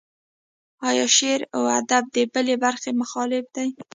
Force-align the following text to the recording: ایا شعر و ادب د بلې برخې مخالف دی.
ایا 0.89 1.05
شعر 1.17 1.41
و 1.59 1.61
ادب 1.79 2.03
د 2.15 2.17
بلې 2.33 2.55
برخې 2.63 2.91
مخالف 3.01 3.45
دی. 3.55 3.67